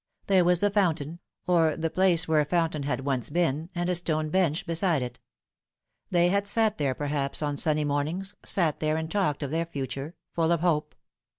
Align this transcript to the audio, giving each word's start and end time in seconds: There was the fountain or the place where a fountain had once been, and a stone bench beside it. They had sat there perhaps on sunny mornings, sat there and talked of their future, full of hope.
There 0.25 0.43
was 0.43 0.61
the 0.61 0.71
fountain 0.71 1.19
or 1.45 1.77
the 1.77 1.91
place 1.91 2.27
where 2.27 2.39
a 2.41 2.45
fountain 2.45 2.81
had 2.81 3.01
once 3.01 3.29
been, 3.29 3.69
and 3.75 3.87
a 3.87 3.93
stone 3.93 4.31
bench 4.31 4.65
beside 4.65 5.03
it. 5.03 5.19
They 6.09 6.29
had 6.29 6.47
sat 6.47 6.79
there 6.79 6.95
perhaps 6.95 7.43
on 7.43 7.55
sunny 7.55 7.85
mornings, 7.85 8.33
sat 8.43 8.79
there 8.79 8.97
and 8.97 9.11
talked 9.11 9.43
of 9.43 9.51
their 9.51 9.67
future, 9.67 10.15
full 10.33 10.51
of 10.51 10.61
hope. 10.61 10.95